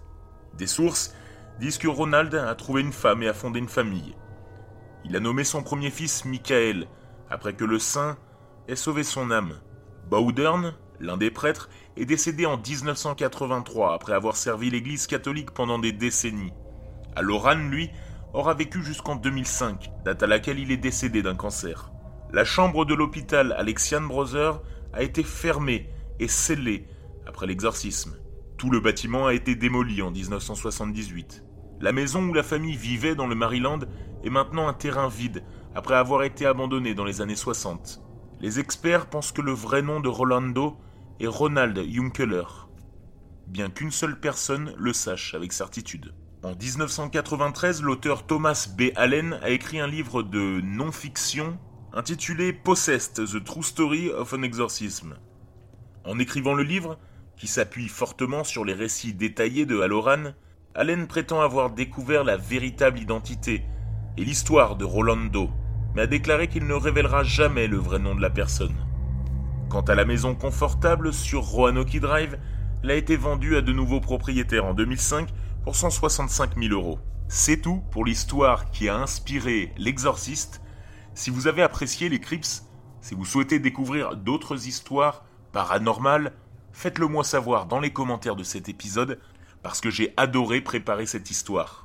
Des 0.57 0.69
sources 0.69 1.17
disent 1.61 1.79
que 1.79 1.89
Ronald 1.89 2.35
a 2.35 2.55
trouvé 2.55 2.83
une 2.83 2.93
femme 2.93 3.23
et 3.23 3.29
a 3.29 3.35
fondé 3.35 3.59
une 3.59 3.69
famille. 3.69 4.15
Il 5.05 5.17
a 5.17 5.21
nommé 5.21 5.45
son 5.45 5.63
premier 5.63 5.91
fils 5.91 6.25
Michael, 6.25 6.87
après 7.31 7.55
que 7.55 7.65
le 7.65 7.79
saint 7.79 8.17
ait 8.69 8.77
sauvé 8.77 9.05
son 9.05 9.31
âme. 9.31 9.61
Bowdern, 10.09 10.75
l'un 11.01 11.17
des 11.17 11.31
prêtres, 11.31 11.69
est 11.97 12.05
décédé 12.05 12.47
en 12.47 12.57
1983 12.57 13.95
après 13.95 14.15
avoir 14.15 14.37
servi 14.37 14.71
l'Église 14.71 15.07
catholique 15.07 15.51
pendant 15.51 15.79
des 15.79 15.93
décennies. 15.93 16.53
Aloran, 17.17 17.55
lui, 17.55 17.91
aura 18.33 18.55
vécu 18.55 18.83
jusqu'en 18.83 19.17
2005, 19.17 19.91
date 20.05 20.23
à 20.23 20.27
laquelle 20.27 20.59
il 20.59 20.73
est 20.73 20.77
décédé 20.77 21.23
d'un 21.23 21.37
cancer. 21.37 21.93
La 22.33 22.45
chambre 22.45 22.85
de 22.85 22.95
l'hôpital 22.95 23.53
Alexian 23.53 24.01
Brothers 24.01 24.61
a 24.93 25.03
été 25.03 25.23
fermée 25.23 25.89
et 26.19 26.29
scellée 26.29 26.89
après 27.27 27.47
l'exorcisme. 27.47 28.17
Tout 28.57 28.71
le 28.71 28.81
bâtiment 28.81 29.27
a 29.27 29.35
été 29.35 29.57
démoli 29.57 30.01
en 30.03 30.11
1978. 30.11 31.45
La 31.81 31.93
maison 31.93 32.29
où 32.29 32.33
la 32.33 32.43
famille 32.43 32.77
vivait 32.77 33.15
dans 33.15 33.27
le 33.27 33.35
Maryland 33.35 33.81
est 34.23 34.31
maintenant 34.31 34.69
un 34.69 34.73
terrain 34.73 35.09
vide 35.09 35.43
après 35.75 35.97
avoir 35.97 36.23
été 36.23 36.47
abandonné 36.47 36.95
dans 36.95 37.05
les 37.05 37.21
années 37.21 37.37
60. 37.37 38.01
Les 38.41 38.61
experts 38.61 39.07
pensent 39.07 39.33
que 39.33 39.43
le 39.43 39.53
vrai 39.53 39.83
nom 39.83 40.01
de 40.01 40.09
Rolando 40.09 40.77
est 41.21 41.27
Ronald 41.27 41.79
Junkeler, 41.91 42.45
bien 43.47 43.71
qu'une 43.71 43.91
seule 43.91 44.19
personne 44.19 44.73
le 44.79 44.93
sache 44.93 45.35
avec 45.35 45.53
certitude. 45.53 46.15
En 46.43 46.55
1993, 46.55 47.83
l'auteur 47.83 48.27
Thomas 48.27 48.69
B. 48.77 48.91
Allen 48.97 49.39
a 49.43 49.51
écrit 49.51 49.81
un 49.81 49.87
livre 49.87 50.23
de 50.23 50.61
non-fiction 50.63 51.59
intitulé 51.93 52.53
Possessed, 52.53 53.15
The 53.15 53.43
True 53.43 53.63
Story 53.63 54.11
of 54.11 54.33
an 54.35 54.43
Exorcism. 54.43 55.15
En 56.05 56.19
écrivant 56.19 56.55
le 56.55 56.63
livre, 56.63 56.99
qui 57.37 57.47
s'appuie 57.47 57.89
fortement 57.89 58.45
sur 58.45 58.65
les 58.65 58.75
récits 58.75 59.15
détaillés 59.15 59.67
de 59.67 59.81
Halloran, 59.81 60.33
Allen 60.75 61.07
prétend 61.07 61.41
avoir 61.41 61.71
découvert 61.71 62.25
la 62.25 62.37
véritable 62.37 62.99
identité 62.99 63.65
et 64.17 64.25
l'histoire 64.25 64.77
de 64.77 64.85
Rolando, 64.85 65.51
mais 65.95 66.03
a 66.03 66.07
déclaré 66.07 66.49
qu'il 66.49 66.67
ne 66.67 66.75
révélera 66.75 67.23
jamais 67.23 67.67
le 67.67 67.77
vrai 67.77 67.99
nom 67.99 68.15
de 68.15 68.23
la 68.23 68.31
personne. 68.31 68.77
Quant 69.69 69.83
à 69.83 69.95
la 69.95 70.05
maison 70.05 70.35
confortable 70.35 71.13
sur 71.13 71.43
Roanoke 71.43 71.97
Drive, 71.99 72.39
elle 72.83 72.91
a 72.91 72.95
été 72.95 73.17
vendue 73.17 73.57
à 73.57 73.63
de 73.63 73.73
nouveaux 73.73 74.01
propriétaires 74.01 74.67
en 74.67 74.75
2005 74.75 75.29
pour 75.65 75.75
165 75.75 76.59
000 76.59 76.75
euros. 76.75 76.99
C'est 77.29 77.63
tout 77.63 77.83
pour 77.91 78.05
l'histoire 78.05 78.71
qui 78.71 78.89
a 78.89 78.97
inspiré 78.97 79.73
L'Exorciste. 79.79 80.61
Si 81.15 81.31
vous 81.31 81.47
avez 81.47 81.63
apprécié 81.63 82.09
les 82.09 82.21
Crips, 82.21 82.63
si 83.01 83.15
vous 83.15 83.25
souhaitez 83.25 83.59
découvrir 83.59 84.17
d'autres 84.17 84.67
histoires 84.67 85.25
paranormales, 85.53 86.33
faites-le 86.75 87.07
moi 87.07 87.25
savoir 87.25 87.65
dans 87.65 87.81
les 87.81 87.93
commentaires 87.93 88.37
de 88.37 88.45
cet 88.45 88.69
épisode 88.69 89.19
parce 89.63 89.81
que 89.81 89.89
j'ai 89.89 90.13
adoré 90.19 90.61
préparer 90.61 91.07
cette 91.07 91.31
histoire. 91.31 91.84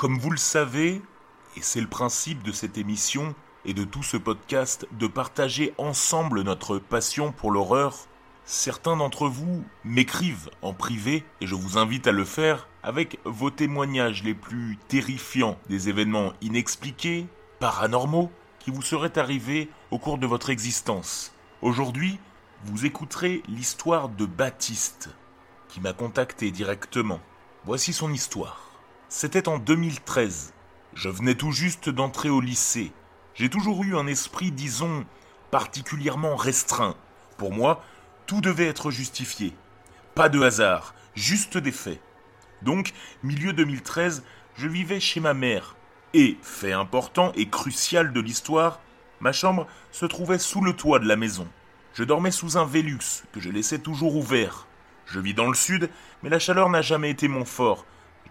Comme 0.00 0.18
vous 0.18 0.30
le 0.30 0.38
savez, 0.38 1.02
et 1.58 1.60
c'est 1.60 1.82
le 1.82 1.86
principe 1.86 2.42
de 2.42 2.52
cette 2.52 2.78
émission 2.78 3.34
et 3.66 3.74
de 3.74 3.84
tout 3.84 4.02
ce 4.02 4.16
podcast, 4.16 4.88
de 4.92 5.06
partager 5.06 5.74
ensemble 5.76 6.40
notre 6.40 6.78
passion 6.78 7.32
pour 7.32 7.50
l'horreur, 7.50 7.94
certains 8.46 8.96
d'entre 8.96 9.28
vous 9.28 9.62
m'écrivent 9.84 10.48
en 10.62 10.72
privé, 10.72 11.22
et 11.42 11.46
je 11.46 11.54
vous 11.54 11.76
invite 11.76 12.06
à 12.06 12.12
le 12.12 12.24
faire, 12.24 12.66
avec 12.82 13.18
vos 13.26 13.50
témoignages 13.50 14.22
les 14.24 14.32
plus 14.32 14.78
terrifiants 14.88 15.58
des 15.68 15.90
événements 15.90 16.32
inexpliqués, 16.40 17.26
paranormaux, 17.58 18.32
qui 18.58 18.70
vous 18.70 18.80
seraient 18.80 19.18
arrivés 19.18 19.68
au 19.90 19.98
cours 19.98 20.16
de 20.16 20.26
votre 20.26 20.48
existence. 20.48 21.34
Aujourd'hui, 21.60 22.18
vous 22.64 22.86
écouterez 22.86 23.42
l'histoire 23.48 24.08
de 24.08 24.24
Baptiste, 24.24 25.10
qui 25.68 25.78
m'a 25.82 25.92
contacté 25.92 26.50
directement. 26.50 27.20
Voici 27.66 27.92
son 27.92 28.10
histoire. 28.14 28.69
C'était 29.12 29.48
en 29.48 29.58
2013. 29.58 30.54
Je 30.94 31.08
venais 31.08 31.34
tout 31.34 31.50
juste 31.50 31.88
d'entrer 31.88 32.30
au 32.30 32.40
lycée. 32.40 32.92
J'ai 33.34 33.50
toujours 33.50 33.82
eu 33.82 33.96
un 33.96 34.06
esprit, 34.06 34.52
disons, 34.52 35.04
particulièrement 35.50 36.36
restreint. 36.36 36.94
Pour 37.36 37.50
moi, 37.50 37.82
tout 38.28 38.40
devait 38.40 38.68
être 38.68 38.92
justifié. 38.92 39.52
Pas 40.14 40.28
de 40.28 40.40
hasard, 40.40 40.94
juste 41.16 41.58
des 41.58 41.72
faits. 41.72 42.00
Donc, 42.62 42.92
milieu 43.24 43.52
2013, 43.52 44.22
je 44.56 44.68
vivais 44.68 45.00
chez 45.00 45.18
ma 45.18 45.34
mère, 45.34 45.74
Et, 46.14 46.38
fait 46.40 46.72
important 46.72 47.32
et 47.34 47.48
crucial 47.48 48.12
de 48.12 48.20
l'histoire, 48.20 48.78
ma 49.18 49.32
chambre 49.32 49.66
se 49.90 50.06
trouvait 50.06 50.38
sous 50.38 50.60
le 50.60 50.72
toit 50.72 51.00
de 51.00 51.08
la 51.08 51.16
maison. 51.16 51.48
Je 51.94 52.04
dormais 52.04 52.30
sous 52.30 52.58
un 52.58 52.64
Vélux 52.64 53.24
que 53.32 53.40
je 53.40 53.50
laissais 53.50 53.80
toujours 53.80 54.14
ouvert. 54.14 54.68
Je 55.04 55.18
vis 55.18 55.34
dans 55.34 55.48
le 55.48 55.56
sud, 55.56 55.90
mais 56.22 56.30
la 56.30 56.38
chaleur 56.38 56.68
n'a 56.68 56.80
jamais 56.80 57.10
été 57.10 57.26
mon 57.26 57.44
fort. 57.44 57.84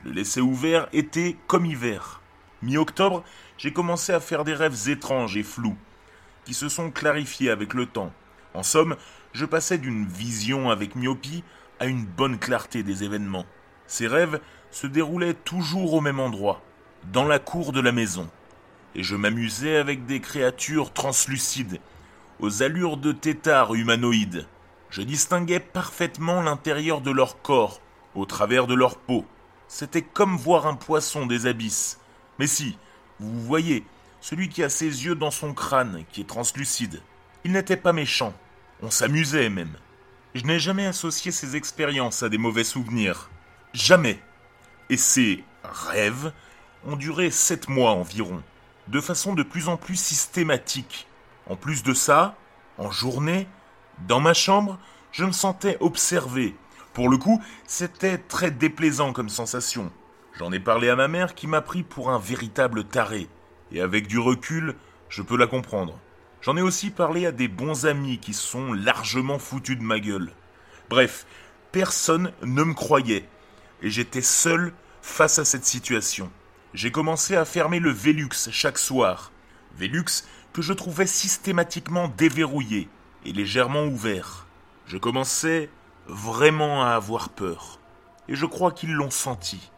Le 0.06 0.12
laissais 0.12 0.42
ouvert 0.42 0.88
été 0.94 1.38
comme 1.48 1.66
hiver. 1.66 2.22
Mi-octobre, 2.62 3.24
j'ai 3.58 3.74
commencé 3.74 4.14
à 4.14 4.20
faire 4.20 4.44
des 4.44 4.54
rêves 4.54 4.90
étranges 4.90 5.36
et 5.36 5.44
flous, 5.44 5.78
qui 6.46 6.54
se 6.54 6.70
sont 6.70 6.92
clarifiés 6.92 7.50
avec 7.50 7.74
le 7.74 7.86
temps. 7.86 8.14
En 8.54 8.64
somme, 8.64 8.96
je 9.34 9.46
passais 9.46 9.78
d'une 9.78 10.06
vision 10.06 10.70
avec 10.70 10.96
myopie 10.96 11.44
à 11.80 11.86
une 11.86 12.06
bonne 12.06 12.40
clarté 12.40 12.84
des 12.84 13.04
événements. 13.04 13.46
Ces 13.88 14.08
rêves 14.08 14.40
se 14.72 14.88
déroulaient 14.88 15.34
toujours 15.34 15.94
au 15.94 16.02
même 16.02 16.20
endroit, 16.20 16.62
dans 17.12 17.26
la 17.26 17.40
cour 17.40 17.72
de 17.72 17.82
la 17.82 17.92
maison, 17.92 18.30
et 18.96 19.04
je 19.04 19.16
m'amusais 19.16 19.78
avec 19.78 20.06
des 20.06 20.20
créatures 20.20 20.94
translucides, 20.94 21.80
aux 22.40 22.64
allures 22.64 22.98
de 22.98 23.12
têtards 23.12 23.76
humanoïdes. 23.76 24.48
Je 24.90 25.02
distinguais 25.02 25.60
parfaitement 25.60 26.42
l'intérieur 26.42 27.02
de 27.02 27.12
leur 27.12 27.42
corps, 27.42 27.82
au 28.16 28.26
travers 28.26 28.66
de 28.66 28.74
leur 28.74 28.98
peau. 28.98 29.26
C'était 29.70 30.02
comme 30.02 30.36
voir 30.36 30.66
un 30.66 30.74
poisson 30.74 31.28
des 31.28 31.46
abysses. 31.46 32.00
Mais 32.40 32.48
si, 32.48 32.76
vous 33.20 33.40
voyez, 33.40 33.86
celui 34.20 34.50
qui 34.50 34.64
a 34.64 34.70
ses 34.70 35.06
yeux 35.06 35.14
dans 35.14 35.30
son 35.30 35.54
crâne, 35.54 36.04
qui 36.12 36.22
est 36.22 36.28
translucide. 36.28 37.02
Il 37.44 37.52
n'était 37.52 37.78
pas 37.78 37.94
méchant, 37.94 38.34
on 38.82 38.90
s'amusait 38.90 39.50
même. 39.50 39.78
Je 40.34 40.44
n'ai 40.44 40.58
jamais 40.58 40.88
associé 40.88 41.32
ces 41.32 41.56
expériences 41.56 42.24
à 42.24 42.30
des 42.30 42.40
mauvais 42.40 42.64
souvenirs. 42.64 43.30
Jamais. 43.74 44.20
Et 44.90 44.98
ces 44.98 45.44
rêves 45.64 46.34
ont 46.86 46.96
duré 46.96 47.30
sept 47.30 47.70
mois 47.70 47.92
environ, 47.92 48.42
de 48.88 49.00
façon 49.00 49.34
de 49.36 49.44
plus 49.44 49.70
en 49.70 49.78
plus 49.78 49.98
systématique. 49.98 51.08
En 51.48 51.56
plus 51.56 51.84
de 51.84 51.94
ça, 51.94 52.36
en 52.80 52.90
journée, 52.90 53.48
dans 54.08 54.20
ma 54.20 54.34
chambre, 54.34 54.80
je 55.12 55.26
me 55.26 55.32
sentais 55.32 55.78
observé. 55.80 56.56
Pour 56.94 57.10
le 57.10 57.18
coup, 57.18 57.42
c'était 57.66 58.18
très 58.18 58.52
déplaisant 58.52 59.14
comme 59.14 59.30
sensation. 59.30 59.92
J'en 60.38 60.52
ai 60.52 60.60
parlé 60.60 60.90
à 60.90 60.96
ma 60.96 61.08
mère 61.08 61.36
qui 61.36 61.48
m'a 61.48 61.62
pris 61.62 61.84
pour 61.84 62.10
un 62.10 62.20
véritable 62.20 62.84
taré. 62.84 63.28
Et 63.72 63.82
avec 63.82 64.08
du 64.08 64.20
recul, 64.20 64.76
je 65.10 65.22
peux 65.22 65.38
la 65.38 65.48
comprendre. 65.48 66.00
J'en 66.42 66.56
ai 66.56 66.62
aussi 66.62 66.90
parlé 66.90 67.26
à 67.26 67.32
des 67.32 67.48
bons 67.48 67.86
amis 67.86 68.20
qui 68.20 68.34
sont 68.34 68.74
largement 68.74 69.40
foutus 69.40 69.78
de 69.78 69.84
ma 69.84 70.00
gueule. 70.00 70.32
Bref, 70.90 71.26
personne 71.72 72.32
ne 72.42 72.64
me 72.64 72.74
croyait. 72.74 73.28
Et 73.82 73.90
j'étais 73.90 74.22
seul 74.22 74.74
face 75.02 75.40
à 75.40 75.46
cette 75.46 75.66
situation. 75.66 76.32
J'ai 76.74 76.92
commencé 76.92 77.36
à 77.36 77.46
fermer 77.46 77.80
le 77.80 77.92
Velux 77.92 78.50
chaque 78.52 78.78
soir. 78.78 79.32
Velux 79.78 80.24
que 80.54 80.62
je 80.62 80.74
trouvais 80.74 81.08
systématiquement 81.08 82.08
déverrouillé 82.18 82.90
et 83.26 83.32
légèrement 83.32 83.86
ouvert. 83.86 84.48
Je 84.86 84.98
commençais 84.98 85.70
vraiment 86.10 86.84
à 86.84 86.90
avoir 86.90 87.30
peur. 87.30 87.80
Et 88.28 88.36
je 88.36 88.46
crois 88.46 88.72
qu'ils 88.72 88.94
l'ont 88.94 89.12
senti. 89.12 89.72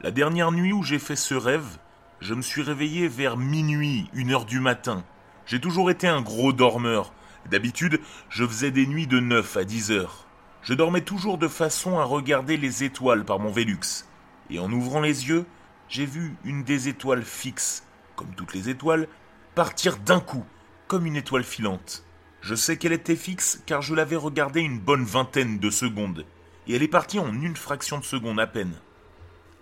La 0.00 0.10
dernière 0.10 0.52
nuit 0.52 0.72
où 0.72 0.82
j'ai 0.82 0.98
fait 0.98 1.16
ce 1.16 1.34
rêve, 1.34 1.78
je 2.20 2.34
me 2.34 2.42
suis 2.42 2.62
réveillé 2.62 3.08
vers 3.08 3.36
minuit, 3.36 4.10
une 4.12 4.32
heure 4.32 4.44
du 4.44 4.60
matin. 4.60 5.04
J'ai 5.46 5.60
toujours 5.60 5.90
été 5.90 6.08
un 6.08 6.20
gros 6.20 6.52
dormeur. 6.52 7.12
D'habitude, 7.48 8.00
je 8.28 8.44
faisais 8.44 8.70
des 8.70 8.86
nuits 8.86 9.06
de 9.06 9.20
9 9.20 9.56
à 9.56 9.64
10 9.64 9.92
heures. 9.92 10.26
Je 10.62 10.74
dormais 10.74 11.02
toujours 11.02 11.38
de 11.38 11.48
façon 11.48 11.98
à 11.98 12.04
regarder 12.04 12.56
les 12.56 12.82
étoiles 12.82 13.24
par 13.24 13.38
mon 13.38 13.52
Vélux. 13.52 14.06
Et 14.50 14.58
en 14.58 14.70
ouvrant 14.72 15.00
les 15.00 15.28
yeux, 15.28 15.46
j'ai 15.88 16.06
vu 16.06 16.34
une 16.44 16.64
des 16.64 16.88
étoiles 16.88 17.24
fixes, 17.24 17.84
comme 18.16 18.34
toutes 18.34 18.54
les 18.54 18.68
étoiles, 18.68 19.06
partir 19.54 19.98
d'un 19.98 20.20
coup, 20.20 20.44
comme 20.88 21.06
une 21.06 21.16
étoile 21.16 21.44
filante. 21.44 22.05
Je 22.48 22.54
sais 22.54 22.76
qu'elle 22.76 22.92
était 22.92 23.16
fixe 23.16 23.60
car 23.66 23.82
je 23.82 23.92
l'avais 23.92 24.14
regardée 24.14 24.60
une 24.60 24.78
bonne 24.78 25.02
vingtaine 25.02 25.58
de 25.58 25.68
secondes, 25.68 26.24
et 26.68 26.76
elle 26.76 26.82
est 26.84 26.86
partie 26.86 27.18
en 27.18 27.32
une 27.32 27.56
fraction 27.56 27.98
de 27.98 28.04
seconde 28.04 28.38
à 28.38 28.46
peine. 28.46 28.74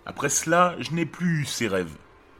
Après 0.05 0.29
cela, 0.29 0.75
je 0.77 0.91
n'ai 0.91 1.07
plus 1.07 1.41
eu 1.41 1.45
ces 1.45 1.67
rêves. 1.67 1.97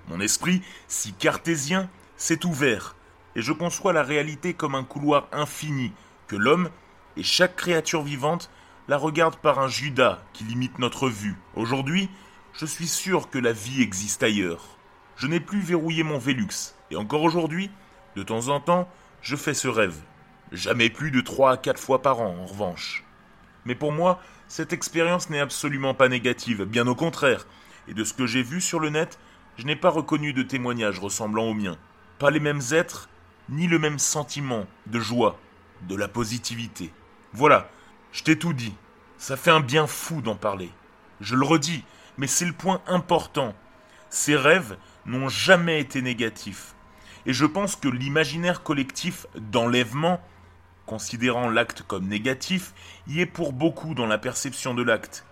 Mon 0.08 0.20
esprit, 0.20 0.62
si 0.88 1.14
cartésien, 1.14 1.90
s'est 2.16 2.46
ouvert, 2.46 2.96
et 3.36 3.42
je 3.42 3.54
conçois 3.54 3.92
la 3.92 4.04
réalité 4.04 4.54
comme 4.54 4.76
un 4.76 4.84
couloir 4.84 5.30
infini, 5.32 5.92
que 6.28 6.36
l'homme, 6.36 6.70
et 7.18 7.24
chaque 7.24 7.56
créature 7.56 8.04
vivante, 8.04 8.52
la 8.88 8.98
regarde 8.98 9.38
par 9.38 9.58
un 9.58 9.68
Judas 9.68 10.22
qui 10.32 10.44
limite 10.44 10.78
notre 10.78 11.10
vue. 11.10 11.38
Aujourd'hui, 11.56 12.08
je 12.54 12.68
suis 12.68 12.88
sûr 12.88 13.32
que 13.32 13.40
la 13.40 13.52
vie 13.52 13.82
existe 13.82 14.22
ailleurs. 14.22 14.78
Je 15.16 15.26
n'ai 15.26 15.40
plus 15.40 15.62
verrouillé 15.62 16.04
mon 16.04 16.20
Vélux, 16.20 16.76
et 16.92 16.98
encore 16.98 17.24
aujourd'hui, 17.24 17.72
de 18.16 18.22
temps 18.22 18.50
en 18.50 18.60
temps, 18.60 18.88
je 19.24 19.36
fais 19.36 19.56
ce 19.56 19.68
rêve. 19.68 20.00
Jamais 20.52 20.90
plus 20.90 21.12
de 21.12 21.22
trois 21.22 21.54
à 21.54 21.58
quatre 21.58 21.82
fois 21.82 22.02
par 22.02 22.22
an, 22.22 22.36
en 22.42 22.46
revanche. 22.46 23.04
Mais 23.66 23.76
pour 23.76 23.92
moi, 23.92 24.22
cette 24.48 24.74
expérience 24.74 25.30
n'est 25.30 25.40
absolument 25.40 25.94
pas 25.94 26.08
négative, 26.08 26.66
bien 26.66 26.88
au 26.88 26.96
contraire, 26.96 27.48
et 27.88 27.94
de 27.94 28.04
ce 28.04 28.14
que 28.14 28.28
j'ai 28.28 28.44
vu 28.44 28.62
sur 28.62 28.80
le 28.80 28.90
net, 28.90 29.20
je 29.58 29.66
n'ai 29.66 29.76
pas 29.76 29.90
reconnu 29.90 30.34
de 30.34 30.44
témoignages 30.44 31.00
ressemblant 31.00 31.46
au 31.46 31.54
mien. 31.54 31.78
Pas 32.20 32.32
les 32.32 32.40
mêmes 32.40 32.62
êtres, 32.72 33.10
ni 33.50 33.68
le 33.68 33.80
même 33.80 34.00
sentiment 34.00 34.66
de 34.88 35.00
joie, 35.00 35.40
de 35.88 35.96
la 35.96 36.08
positivité. 36.08 36.92
Voilà, 37.34 37.70
je 38.12 38.24
t'ai 38.24 38.38
tout 38.38 38.54
dit. 38.54 38.74
Ça 39.18 39.38
fait 39.38 39.52
un 39.52 39.60
bien 39.60 39.88
fou 39.88 40.22
d'en 40.22 40.36
parler. 40.36 40.72
Je 41.22 41.36
le 41.36 41.46
redis, 41.46 41.84
mais 42.18 42.28
c'est 42.28 42.46
le 42.46 42.54
point 42.54 42.82
important. 42.88 43.56
Ces 44.10 44.36
rêves 44.36 44.78
n'ont 45.06 45.30
jamais 45.30 45.80
été 45.80 46.02
négatifs. 46.02 46.76
Et 47.26 47.34
je 47.34 47.46
pense 47.46 47.76
que 47.76 47.88
l'imaginaire 47.88 48.62
collectif 48.64 49.26
d'enlèvement, 49.36 50.22
considérant 50.86 51.50
l'acte 51.50 51.84
comme 51.84 52.08
négatif, 52.08 52.74
y 53.08 53.22
est 53.22 53.26
pour 53.26 53.54
beaucoup 53.54 53.94
dans 53.94 54.06
la 54.06 54.18
perception 54.18 54.74
de 54.74 54.84
l'acte. 54.84 55.26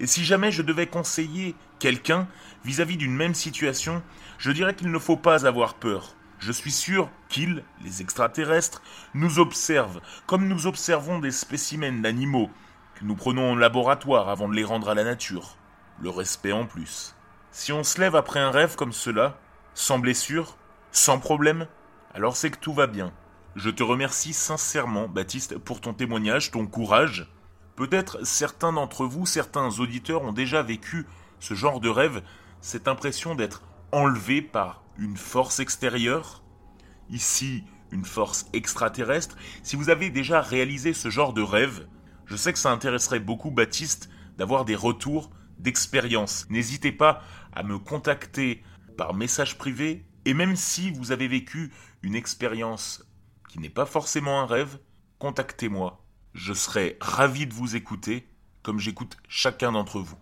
Et 0.00 0.06
si 0.06 0.24
jamais 0.24 0.50
je 0.50 0.62
devais 0.62 0.86
conseiller 0.86 1.54
quelqu'un 1.78 2.26
vis-à-vis 2.64 2.96
d'une 2.96 3.14
même 3.14 3.34
situation, 3.34 4.02
je 4.38 4.50
dirais 4.50 4.74
qu'il 4.74 4.90
ne 4.90 4.98
faut 4.98 5.16
pas 5.16 5.46
avoir 5.46 5.74
peur. 5.74 6.14
Je 6.38 6.50
suis 6.50 6.72
sûr 6.72 7.08
qu'ils, 7.28 7.62
les 7.84 8.02
extraterrestres, 8.02 8.82
nous 9.14 9.38
observent, 9.38 10.00
comme 10.26 10.48
nous 10.48 10.66
observons 10.66 11.20
des 11.20 11.30
spécimens 11.30 12.00
d'animaux 12.00 12.50
que 12.96 13.04
nous 13.04 13.14
prenons 13.14 13.52
en 13.52 13.56
laboratoire 13.56 14.28
avant 14.28 14.48
de 14.48 14.54
les 14.54 14.64
rendre 14.64 14.88
à 14.88 14.94
la 14.94 15.04
nature. 15.04 15.56
Le 16.00 16.10
respect 16.10 16.50
en 16.50 16.66
plus. 16.66 17.14
Si 17.52 17.72
on 17.72 17.84
se 17.84 18.00
lève 18.00 18.16
après 18.16 18.40
un 18.40 18.50
rêve 18.50 18.74
comme 18.74 18.92
cela, 18.92 19.38
sans 19.74 20.00
blessure, 20.00 20.56
sans 20.90 21.20
problème, 21.20 21.68
alors 22.12 22.36
c'est 22.36 22.50
que 22.50 22.58
tout 22.58 22.72
va 22.72 22.88
bien. 22.88 23.12
Je 23.54 23.68
te 23.68 23.82
remercie 23.82 24.32
sincèrement, 24.32 25.08
Baptiste, 25.08 25.58
pour 25.58 25.82
ton 25.82 25.92
témoignage, 25.92 26.50
ton 26.50 26.66
courage. 26.66 27.28
Peut-être 27.76 28.24
certains 28.26 28.72
d'entre 28.72 29.04
vous, 29.04 29.26
certains 29.26 29.78
auditeurs 29.78 30.22
ont 30.22 30.32
déjà 30.32 30.62
vécu 30.62 31.06
ce 31.38 31.52
genre 31.52 31.78
de 31.78 31.90
rêve, 31.90 32.22
cette 32.62 32.88
impression 32.88 33.34
d'être 33.34 33.62
enlevé 33.92 34.40
par 34.40 34.82
une 34.96 35.18
force 35.18 35.60
extérieure, 35.60 36.42
ici 37.10 37.64
une 37.90 38.06
force 38.06 38.46
extraterrestre. 38.54 39.36
Si 39.62 39.76
vous 39.76 39.90
avez 39.90 40.08
déjà 40.08 40.40
réalisé 40.40 40.94
ce 40.94 41.10
genre 41.10 41.34
de 41.34 41.42
rêve, 41.42 41.86
je 42.24 42.36
sais 42.36 42.54
que 42.54 42.58
ça 42.58 42.72
intéresserait 42.72 43.20
beaucoup 43.20 43.50
Baptiste 43.50 44.08
d'avoir 44.38 44.64
des 44.64 44.76
retours 44.76 45.30
d'expérience. 45.58 46.46
N'hésitez 46.48 46.90
pas 46.92 47.22
à 47.52 47.62
me 47.62 47.78
contacter 47.78 48.62
par 48.96 49.12
message 49.12 49.58
privé 49.58 50.06
et 50.24 50.32
même 50.32 50.56
si 50.56 50.90
vous 50.90 51.12
avez 51.12 51.28
vécu 51.28 51.70
une 52.02 52.14
expérience 52.14 53.04
qui 53.52 53.58
n'est 53.58 53.68
pas 53.68 53.84
forcément 53.84 54.40
un 54.40 54.46
rêve, 54.46 54.78
contactez-moi. 55.18 56.02
Je 56.32 56.54
serai 56.54 56.96
ravi 57.02 57.46
de 57.46 57.52
vous 57.52 57.76
écouter 57.76 58.26
comme 58.62 58.78
j'écoute 58.78 59.18
chacun 59.28 59.72
d'entre 59.72 60.00
vous. 60.00 60.16